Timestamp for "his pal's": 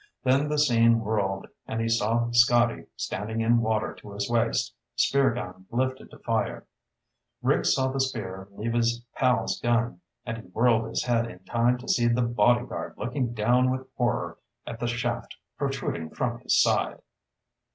8.73-9.59